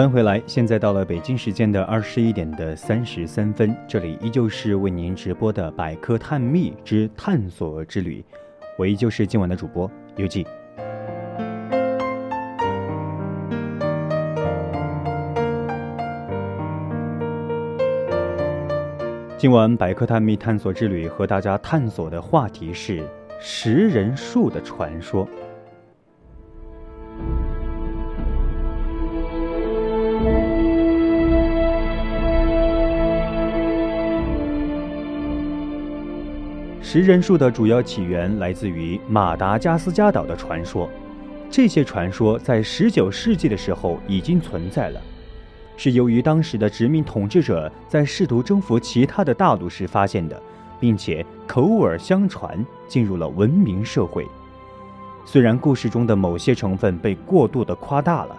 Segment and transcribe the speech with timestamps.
[0.00, 8.24] 欢迎回来，现在到了北京时间的二十一点的三十三分，这里依旧是为您直播的百科探秘之探索之旅，
[8.78, 10.46] 我依旧是今晚的主播游记。
[19.36, 23.06] 今晚百科探秘探索之旅和大家探索的话题是
[23.38, 25.28] 食人树的传说。
[36.92, 40.90] 食人树的主要起源来自于马达加斯加岛的传说，
[41.48, 45.00] 这些传说在19世纪的时候已经存在了，
[45.76, 50.42] 是由于当时的殖民统治者在试图征服其他的大陆时发现的，
[50.80, 54.26] 并且口耳相传进入了文明社会。
[55.24, 58.36] 虽然故事中的某些成分被过度的夸大了，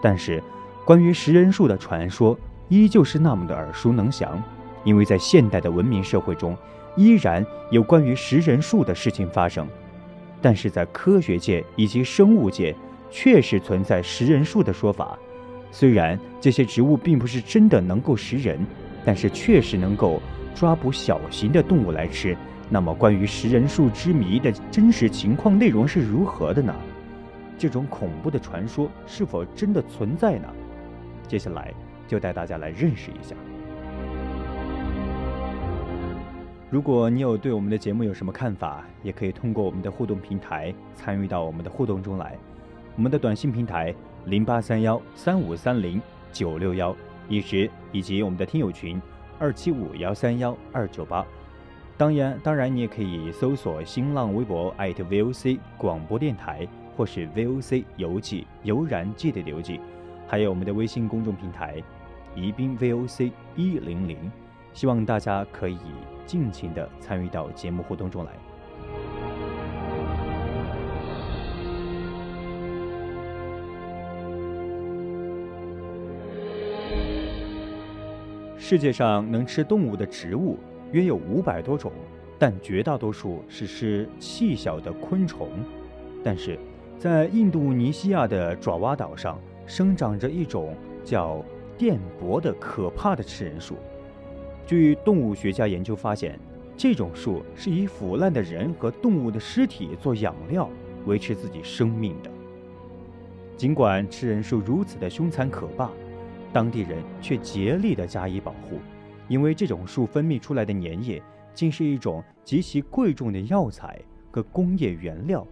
[0.00, 0.40] 但是
[0.84, 4.40] 关于食人树的传说依旧是那么的耳熟能详，
[4.84, 6.56] 因为在现代的文明社会中。
[6.96, 9.66] 依然有关于食人树的事情发生，
[10.40, 12.74] 但是在科学界以及生物界
[13.10, 15.18] 确实存在食人树的说法。
[15.70, 18.58] 虽然这些植物并不是真的能够食人，
[19.04, 20.20] 但是确实能够
[20.54, 22.36] 抓捕小型的动物来吃。
[22.68, 26.74] 那么，关于食人树之谜的真实情况内容是如何的呢？
[27.58, 30.48] 这种恐怖的传说是否真的存在呢？
[31.28, 31.72] 接下来
[32.08, 33.36] 就带大家来认识一下。
[36.70, 42.38] 如果你有对我们的节目有什么看法，也可以通过我们的互动平台参与到我们的互动中来。
[42.94, 43.92] 我们的短信平台
[44.26, 46.00] 零八三幺三五三零
[46.32, 46.94] 九六幺，
[47.28, 49.02] 以及以及我们的听友群
[49.36, 51.26] 二七五幺三幺二九八。
[51.96, 59.80] 当然，当然你也可以搜索新浪微博 @VOC 广播电台，或是 VOC 游记悠然记的游记，
[60.28, 61.82] 还有我们的微信公众平台
[62.36, 64.30] 宜宾 VOC 一零零。
[64.72, 65.78] 希望大家可以
[66.30, 68.30] 尽情的参与到节目互动中来。
[78.56, 80.56] 世界上能吃动物的植物
[80.92, 81.90] 约有五百多种，
[82.38, 85.48] 但绝大多数是吃细小的昆虫。
[86.22, 86.56] 但是，
[86.96, 89.36] 在印度尼西亚的爪哇岛上，
[89.66, 91.44] 生长着一种叫
[91.76, 93.74] 电柏的可怕的吃人树。
[94.70, 96.38] 据动物学家研究发现，
[96.76, 100.70] 这种树是以腐烂的人和动物的尸体做养料
[101.06, 102.30] 维持自己生命的。
[103.56, 105.90] 尽管吃人树如此的凶残可怕，
[106.52, 108.78] 当地人却竭力的加以保护，
[109.26, 111.20] 因为这种树分泌出来的粘液
[111.52, 114.00] 竟是一种极其贵重的药材
[114.30, 115.44] 和工业原料，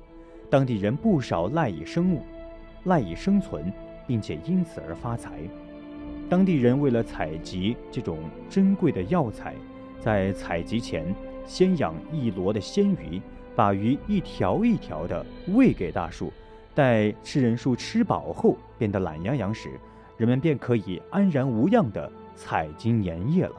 [0.49, 2.23] 当地人不少赖以生物，
[2.85, 3.73] 赖以生存，
[4.06, 5.41] 并且因此而发财。
[6.28, 8.19] 当地人为了采集这种
[8.50, 9.55] 珍贵的药材，
[9.99, 11.15] 在采集前
[11.47, 13.21] 先养一箩的鲜鱼，
[13.56, 15.25] 把鱼一条一条的
[15.55, 16.31] 喂给大树，
[16.75, 19.81] 待吃人树吃饱后变得懒洋洋时，
[20.19, 23.53] 人们便可以安然无恙的采集粘液了。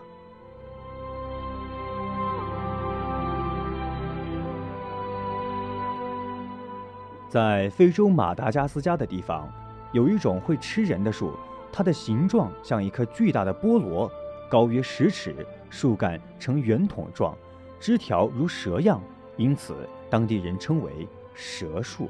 [7.27, 9.51] 在非洲马达加斯加的地方，
[9.91, 11.33] 有一种会吃人的树。
[11.71, 14.11] 它的形状像一颗巨大的菠萝，
[14.49, 15.35] 高约十尺，
[15.69, 17.37] 树干呈圆筒状，
[17.79, 19.01] 枝条如蛇样，
[19.37, 19.75] 因此
[20.09, 22.09] 当地人称为蛇树。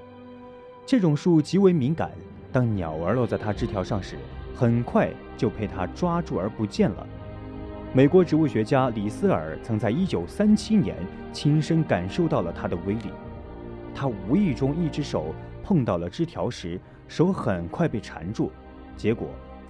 [0.85, 2.11] 这种树极为敏感，
[2.51, 4.17] 当鸟儿落在它枝条上时，
[4.55, 7.05] 很快就被它抓住而不见了。
[7.93, 10.95] 美国植物学家李斯尔曾在1937年
[11.33, 13.11] 亲身感受到了它的威力。
[13.93, 15.33] 他无意中一只手
[15.63, 18.51] 碰到了枝条时，手很快被缠住，
[18.95, 19.27] 结果。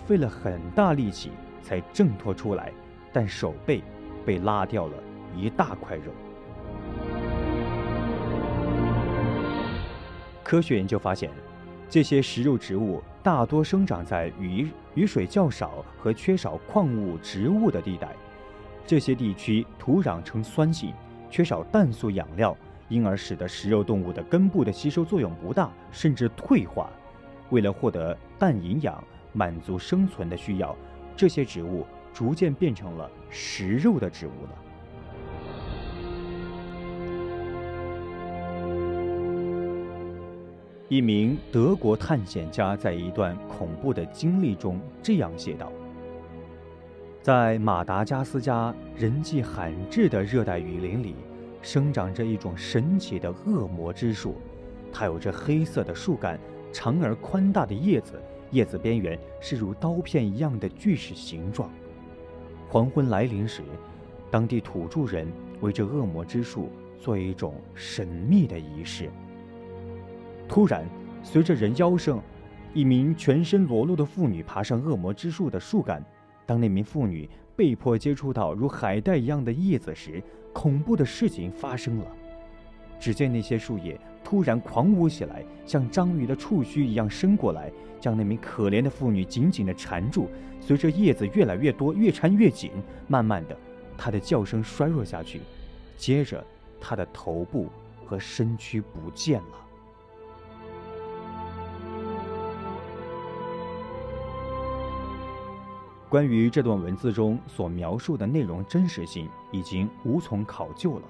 [0.10, 1.30] 费了很大力气
[1.62, 2.74] 才挣脱出来，
[3.14, 3.84] 但手背
[4.26, 4.94] 被拉掉了
[5.36, 6.12] 一大块肉。
[10.44, 11.30] 科学研究发现，
[11.88, 18.10] 这些食肉植物大多生长在雨雨水较少和缺少矿物植物的地带，
[18.88, 20.92] 这些地区土壤呈酸性，
[21.30, 22.58] 缺少氮素养料，
[22.88, 26.90] 因而使得食肉动物的根部的吸收作用不大，甚至退化。
[27.52, 30.76] 为了获得氮营养，满足生存的需要，
[31.16, 34.50] 这些植物逐渐变成了食肉的植物了。
[40.88, 45.72] 一名德国探险家在一段恐怖的经历中这样写道
[47.22, 51.16] ：“在马达加斯加人迹罕至的热带雨林里，
[51.62, 54.36] 生长着一种神奇的恶魔之树，
[54.92, 56.40] 它有着黑色的树干。”
[56.72, 61.70] 长而宽大的叶子，叶子边缘是如刀片一样的锯齿形状。
[62.68, 63.64] 黄昏来临时，
[64.30, 65.28] 当地土著人
[65.62, 66.70] 围着恶魔之树
[67.00, 69.10] 做一种神秘的仪式。
[70.48, 70.86] 突然，
[71.24, 72.22] 随着人妖声，
[72.74, 76.04] 一名全身裸露的妇女爬上恶魔之树的树干。
[76.46, 80.22] 当那名妇女被迫接触到如海带一样的叶子时，
[80.54, 82.06] 恐怖的事情发生了。
[83.00, 84.00] 只见那些树叶。
[84.24, 90.30] 突然狂舞起来，像章鱼的触须一样伸过来，将那名可怜的妇女紧紧地缠住。
[90.62, 92.72] 随着叶子越来越多，越缠越紧，
[93.08, 93.58] 慢慢的，
[93.98, 95.42] 她的叫声衰弱下去，
[95.98, 96.46] 接着，
[96.80, 97.70] 她的头部
[98.06, 99.66] 和身躯不见了。
[106.10, 111.04] 关于这段文字中所描述的内容真实性，已经无从考究了。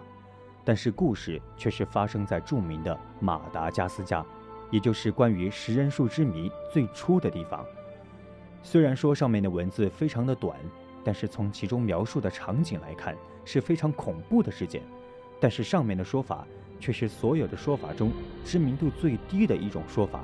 [0.63, 4.23] 但是故事却是发生在著名的马达加斯加，
[4.69, 7.65] 也就是关于食人树之谜最初的地方。
[8.61, 10.57] 虽然说上面的文字非常的短，
[11.03, 13.15] 但是从其中描述的场景来看
[13.45, 14.83] 是非常恐怖的事件。
[15.41, 16.45] 但是上面的说法
[16.81, 18.11] 却是所有的说法中
[18.43, 20.19] 知名度最低的一种说法。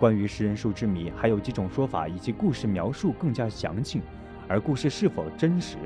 [0.00, 4.02] 关于食人树之谜，还有几种说法以及故事描述更加详尽，
[4.48, 5.76] 而故事是否真实，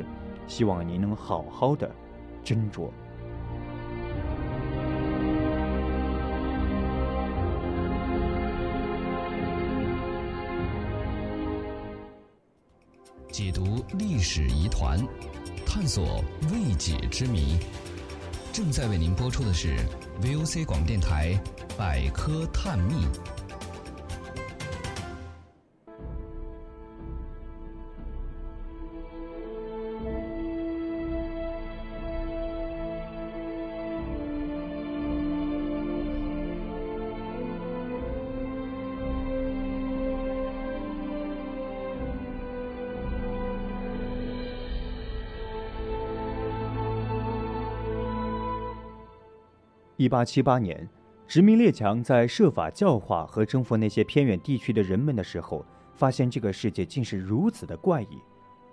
[0.46, 1.94] 希望您能好好的
[2.42, 2.88] 斟酌。
[13.36, 14.98] 解读历史疑团，
[15.66, 17.58] 探索未解之谜。
[18.50, 19.76] 正在为您播出的是
[20.22, 21.34] VOC 广播电台
[21.76, 22.94] 《百科探秘》。
[49.98, 50.86] 一八七八年，
[51.26, 55.64] 殖民列强在设法教化和征服那些偏远地区的人们的时候，
[55.94, 58.18] 发现这个世界竟是如此的怪异。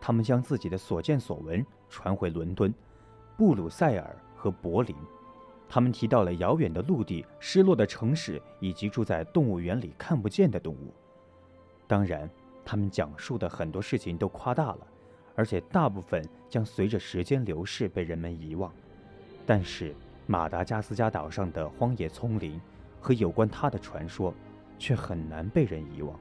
[0.02, 2.74] 他们将自己的所见所闻传回伦敦、
[3.38, 4.94] 布鲁塞尔和柏林。
[5.70, 10.94] 他们提到了遥远的陆地、失落的城市以及住在动物园里看不见的动物。
[11.88, 12.30] 当然，
[12.66, 14.80] 他们讲述的很多事情都夸大了，
[15.36, 18.70] 而且大部分将随着时间流逝被人们遗忘。
[19.46, 22.60] 但是，马达加斯加岛上的荒野丛林
[23.02, 24.34] 和有关它的传说，
[24.80, 26.18] 却很难被人遗忘。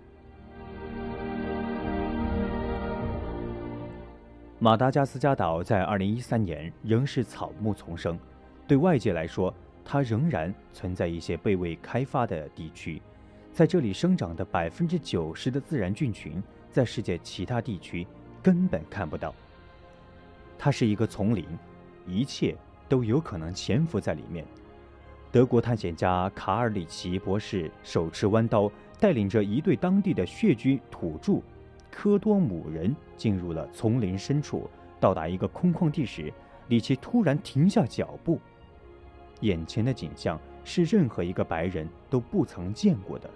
[4.58, 8.18] 马达加斯加岛在2013年仍是草木丛生，
[8.66, 9.54] 对外界来说，
[9.84, 13.00] 它仍然存在一些被未开发的地区。
[13.52, 16.42] 在这里生长的百分之九十的自然菌群，
[16.72, 18.04] 在世界其他地区
[18.42, 19.32] 根本看不到。
[20.58, 21.46] 它是一个丛林，
[22.04, 22.56] 一切。
[22.92, 24.44] 都有可能潜伏在里面。
[25.30, 28.70] 德国探险家卡尔里奇博士手持弯刀，
[29.00, 31.40] 带领着一队当地的血居土著
[31.90, 34.68] 科多姆人进入了丛林深处。
[35.00, 36.30] 到达一个空旷地时，
[36.68, 38.38] 里奇突然停下脚步。
[39.40, 43.30] 眼前的景象是任何一个白人都不曾见过的。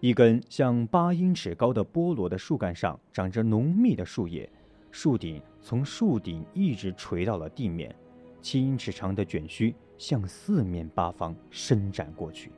[0.00, 4.46] 一根像八英尺高的菠萝的树干上长着浓密的树叶。
[4.92, 7.92] 树顶从树顶一直垂到了地面，
[8.40, 12.52] 七英尺长的卷须向四面八方伸展过去。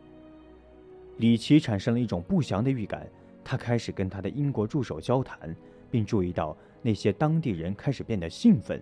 [1.17, 3.09] 里奇产生了一种不祥的预感，
[3.43, 5.57] 他开始跟他的英国助手交谈，
[5.91, 8.79] 并注意到那些当地人开始变得兴奋。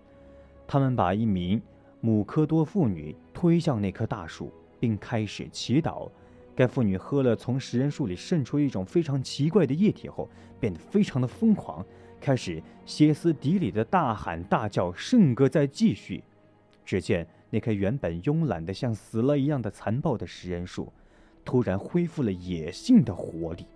[0.66, 1.62] 他们把一名
[2.00, 6.11] 姆科多妇女推向那棵大树，并开始祈祷。
[6.56, 10.28] 该妇女喝了从食人树里渗出一种非常奇怪的液体后，
[10.59, 11.87] 变得非常的疯狂。
[12.20, 16.23] 开始歇斯底里的大喊大叫，圣歌在继续。
[16.85, 20.92] 只见那棵原本慵懒的像死了一样的残暴的食人树，
[21.44, 23.66] 突然恢复了野性的活力，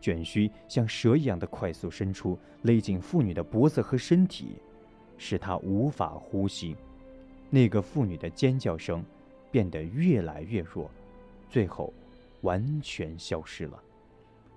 [0.00, 4.56] 卷须像蛇一样的快速伸出，勒紧妇女的脖子和身体，
[5.18, 6.76] 使她无法呼吸。
[7.48, 9.04] 那个妇女的尖叫声
[9.50, 10.90] 变得越来越弱，
[11.48, 11.92] 最后
[12.42, 13.82] 完全消失了。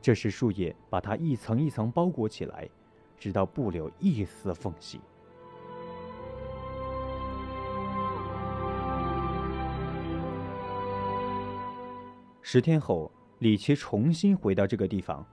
[0.02, 2.70] 这时，树叶把它一层一层包裹起来，
[3.18, 5.00] 直到不留一丝缝隙。
[12.42, 15.26] 十天后，李奇重新回到这个地方，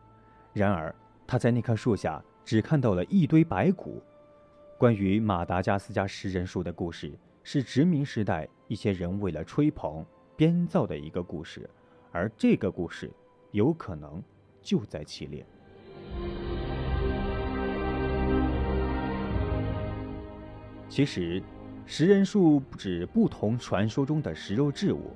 [0.52, 0.94] 然而
[1.26, 4.02] 他在那棵树下只看到了一堆白骨。
[4.78, 10.04] 关于马达加斯加食人树的故事，是殖民时代一些人为了吹捧
[10.36, 11.68] 编造的一个故事，
[12.12, 13.10] 而这个故事
[13.52, 14.22] 有可能。
[14.62, 15.42] 就在其列。
[20.90, 21.40] 其实，
[21.86, 25.12] 食人树指不同传说中的食肉植物，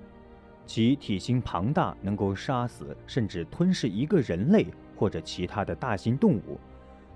[0.65, 4.65] 其体型庞大，能够杀死甚至吞噬一个人类
[4.97, 6.61] 或者其他的大型动物。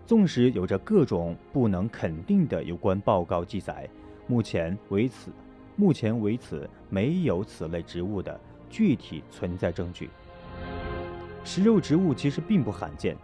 [0.04, 3.88] 纵使有着各种不能肯定的有关报告记载，
[4.26, 5.30] 目前为此，
[5.76, 10.10] 目前为此没有此类植物的具体存在证据。
[11.44, 13.16] 食肉植物其实并不罕见，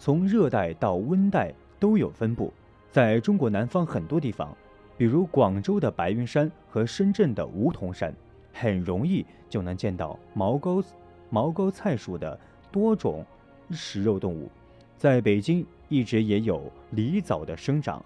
[0.00, 2.52] 从热带到温带都有分布。
[2.90, 4.52] 在中国南方很多地方，
[5.00, 8.14] 比如广州的白云山和深圳的梧桐山，
[8.52, 10.84] 很容易就能见到毛膏
[11.30, 12.38] 毛膏菜属的
[12.70, 13.24] 多种
[13.70, 14.50] 食肉动物。
[14.98, 18.04] 在北京一直也有狸藻的生长。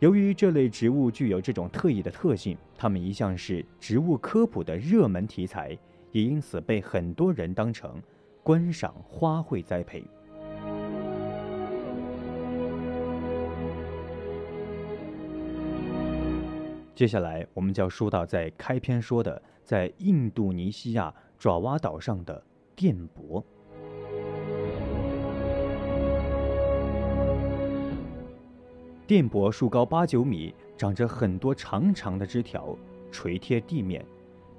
[0.00, 5.78] 由于这类植物具有这种特异的特性，它们一向是植物科普的热门题材，
[6.10, 8.02] 也因此被很多人当成。
[8.42, 10.02] 观赏花卉栽培。
[17.02, 22.40] 接下来，我们就要说到在开篇说的，在印度尼西亚爪哇岛上的
[22.76, 23.44] 电柏。
[29.04, 32.78] 电柏树高八九米，长着很多长长的枝条，
[33.10, 34.06] 垂贴地面，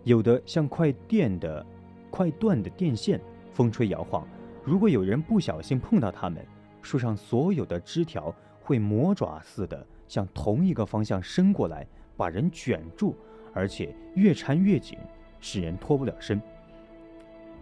[0.03, 1.65] 有的像快电的、
[2.11, 3.21] 快断的电线。
[3.53, 4.27] 风吹摇晃，
[4.65, 6.45] 如果有人不小心碰到它们，
[6.81, 13.15] 树上所有的枝条会魔爪似的向同一个方向伸过来，把人卷住，
[13.53, 14.97] 而且越缠越紧，
[15.39, 16.41] 使人脱不了身。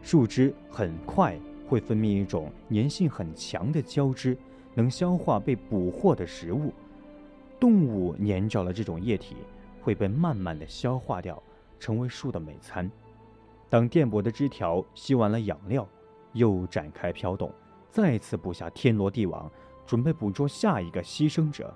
[0.01, 4.38] 树枝很快会分泌一种粘性很强的胶质，
[4.74, 6.74] 能消化被捕获的食物。
[7.60, 9.36] 动物粘着了这种液体，
[9.81, 11.41] 会被慢慢的消化掉，
[11.79, 12.89] 成为树的美餐。
[13.70, 15.88] 当电薄的枝条吸完了养料，
[16.34, 17.53] 又展开飘动，
[17.89, 19.50] 再次布下天罗地网，
[19.86, 21.74] 准备捕捉下一个牺牲者。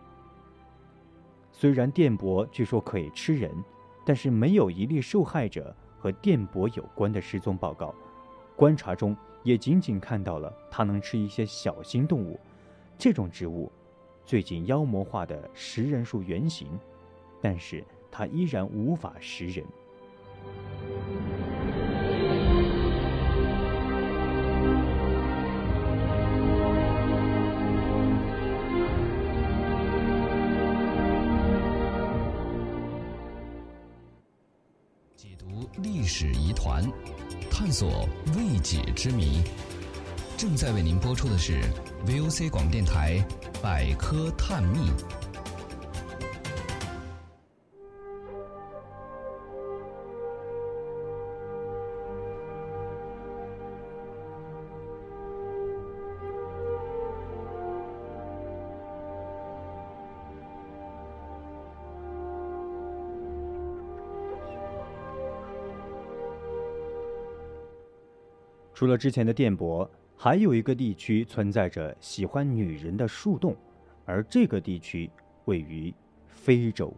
[1.57, 3.49] 虽然电波据说可以吃人，
[4.05, 7.95] 但是没有一例受害者和电波有关的失踪报告。
[8.57, 12.37] 观察中也仅仅看到了它能吃一些小型动物。
[12.97, 13.71] 这种植物
[14.25, 16.67] 最近妖魔化的食人树原型，
[17.41, 17.81] 但是
[18.11, 19.65] 它依然无法食人。
[36.05, 36.83] 史疑团，
[37.49, 38.07] 探索
[38.37, 39.41] 未解之谜。
[40.37, 41.61] 正在为您播出的是
[42.05, 43.25] VOC 广播电台
[43.61, 44.89] 《百科探秘》。
[68.75, 73.55] 除了之前的电波，还有一个地区存在着喜欢女人的树洞，
[74.03, 75.09] 而这个地区
[75.45, 75.93] 位于
[76.27, 76.93] 非洲。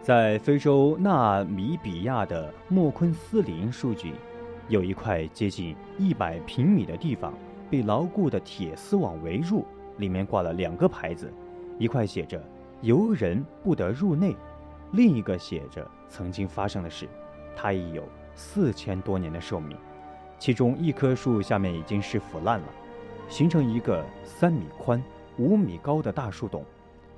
[0.00, 4.14] 在非洲纳米比亚的莫昆斯林数据，
[4.68, 7.34] 有一块接近一百平米的地方。
[7.70, 9.64] 被牢固的铁丝网围住，
[9.98, 11.32] 里面挂了两个牌子，
[11.78, 12.42] 一块写着
[12.82, 14.34] “游人不得入内”，
[14.92, 17.08] 另一个写着“曾经发生的事”。
[17.54, 18.02] 它已有
[18.34, 19.76] 四千多年的寿命，
[20.38, 22.66] 其中一棵树下面已经是腐烂了，
[23.28, 25.02] 形成一个三米宽、
[25.38, 26.64] 五米高的大树洞。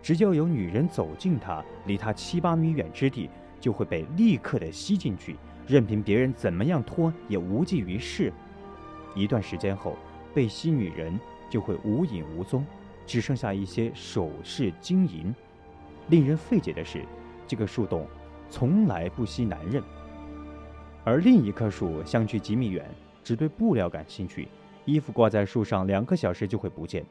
[0.03, 3.31] 只要有女人走近它，离它七八米远之地，
[3.61, 8.33] 就会被立刻的吸进去，任凭别人怎么样拖也无济于事。
[9.15, 9.95] 一段时间后，
[10.35, 12.65] 被吸女人就会无影无踪，
[13.07, 15.35] 只剩下一些首饰金银。
[16.09, 17.05] 令人费解的是，
[17.47, 18.07] 这个树洞
[18.51, 19.83] 从来不吸男人。
[21.05, 22.89] 而另一棵树相距几米远，
[23.25, 24.49] 只对布料感兴趣，
[24.85, 27.05] 衣服挂在树上两个小时就会不见。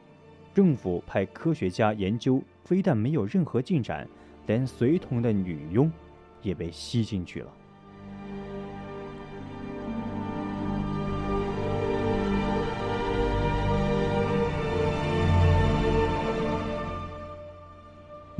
[0.53, 4.07] 政府派科学家研究，非但没有任何进展，
[4.47, 5.89] 连随同的女佣
[6.41, 7.51] 也被吸进去了。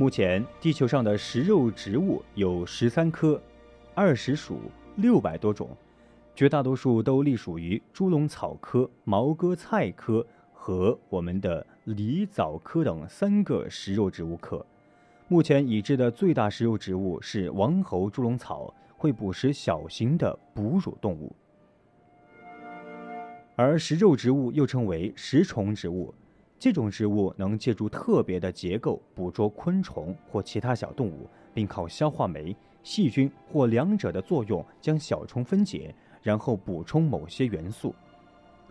[0.02, 3.40] 目前，地球上的食肉植物有十三科，
[3.94, 4.58] 二十属，
[4.96, 5.70] 六百多种，
[6.34, 14.66] 绝大多数都隶属于猪笼草科、毛戈菜科和我们的狸藻科等三个食肉植物科。
[15.28, 21.32] 目前已知的最大食肉植物是王侯猪笼草，会捕食小型的哺乳动物。
[23.54, 26.12] 而食肉植物又称为食虫植物。
[26.62, 35.92] 这种植物能借助特别的结构捕捉昆虫或其他小动物，并靠消化酶、细菌或两者的作用将小虫分解，
[36.22, 37.92] 然后补充某些元素。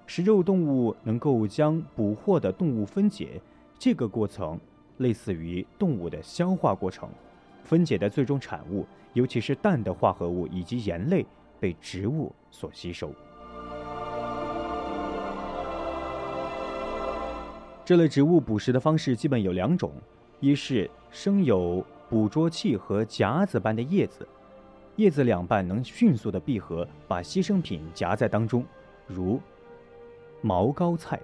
[0.07, 3.41] 食肉动物能够将捕获的动物分解，
[3.77, 4.57] 这个过程
[4.99, 7.09] 类似于动物的消化过程。
[7.65, 11.25] 分解的最终产物，尤其是氮的化合物以及盐类，
[11.59, 13.13] 被植物所吸收。
[17.91, 19.91] 这类植物捕食的方式基本有两种：
[20.39, 24.25] 一是生有捕捉器和夹子般的叶子，
[24.95, 28.65] 叶子两半能迅速的闭合，把牺牲品夹在当中，
[29.07, 29.41] 如
[30.39, 31.19] 毛膏菜，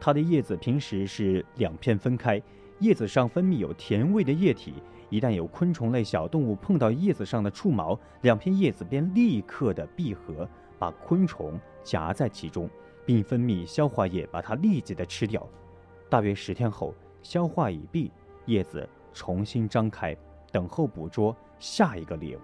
[0.00, 2.42] 它的叶子平时是两片分开，
[2.80, 4.74] 叶子上分泌有甜味的液体，
[5.10, 10.48] 一旦有昆虫类小动物碰到叶子上的触毛，两片叶子便立刻的闭合，
[10.80, 12.68] 把昆虫夹在其中，
[13.06, 15.48] 并分泌消化液把它立即的吃掉。
[16.10, 18.10] 大约十天后，消化已毕，
[18.46, 20.16] 叶子重新张开，
[20.50, 22.40] 等候捕捉下一个猎物。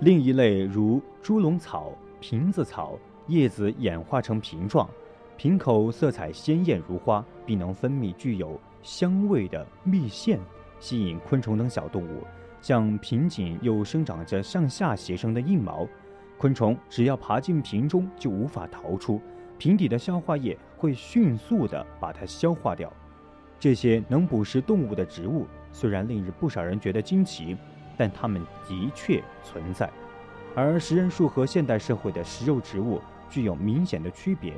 [0.00, 4.88] 另一类如猪笼草、瓶子草，叶子演化成瓶状，
[5.36, 10.40] 瓶口色彩鲜艳如花，并能分泌具有香味的蜜腺，
[10.80, 12.24] 吸引昆虫等小动物。
[12.60, 15.86] 像瓶颈又生长着向下斜生的硬毛。
[16.38, 19.20] 昆虫只要爬进瓶中，就无法逃出。
[19.58, 22.92] 瓶底的消化液会迅速地把它消化掉。
[23.60, 27.56] 这些能捕食动物的植物，虽然令不少人觉得惊奇，
[27.96, 29.88] 但它们的确存在。
[30.56, 34.52] 而食人树和现代社会的食肉植物具有明显的区别。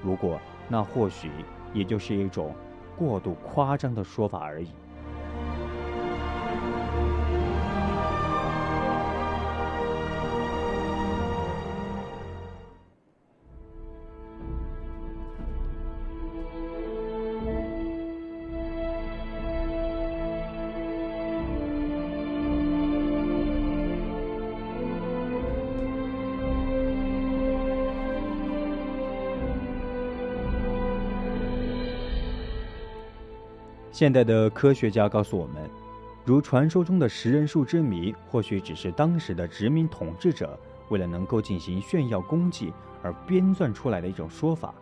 [0.00, 1.30] 不过，那或许
[1.74, 2.54] 也就是一种
[2.96, 4.70] 过度夸张的说法而已。
[33.96, 35.70] 现代的科学家告诉我们，
[36.22, 40.58] 如传说中的食人树之谜，或许只是当时的殖民统治者
[40.90, 44.74] 为了能够进行炫耀功绩而编撰出来的一种说法。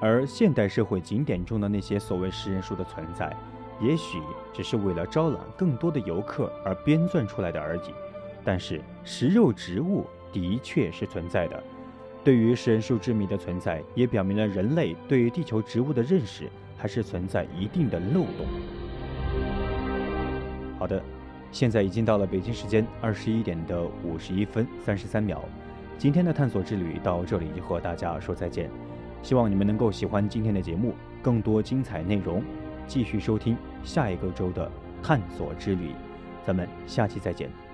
[0.00, 3.36] 而现代社会景点中的那些所谓食人树的存在，
[3.80, 4.20] 也许
[4.52, 7.92] 只是为了招揽更多的游客而编撰出来的而已。
[8.44, 11.60] 但是食肉植物的确是存在的。
[12.22, 18.46] 对于食人树之谜的存在，也表明了人类对于地球植物的认识还是存在一定的漏洞。
[20.78, 21.02] 好的，
[21.50, 25.42] 现在已经到了北京时间二十一点的五十一分三十三秒，
[25.98, 28.70] 今天的探索之旅到这里就和大家说再见。
[29.22, 32.42] 希望你们能够喜欢今天的节目，更多精彩内容，
[32.86, 34.70] 继续收听下一个周的
[35.02, 35.90] 探索之旅。
[36.46, 37.69] 咱们下期再见。